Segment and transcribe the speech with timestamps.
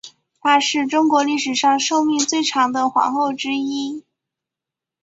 [0.41, 4.03] 她是中国历史上寿命最长的皇后之一。